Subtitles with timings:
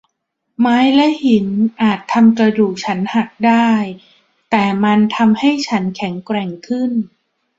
[0.59, 1.47] ไม้และหิน
[1.81, 3.69] อาจทำกระดูกฉันหักได้
[4.51, 6.91] แต่มันทำให้ฉันแข็งแกร่งขึ้น